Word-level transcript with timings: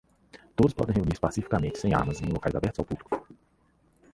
todos 0.55 0.73
podem 0.73 0.95
reunir-se 0.95 1.21
pacificamente, 1.21 1.77
sem 1.77 1.93
armas, 1.93 2.19
em 2.19 2.25
locais 2.25 2.55
abertos 2.55 2.79
ao 2.79 2.85
público 2.85 3.23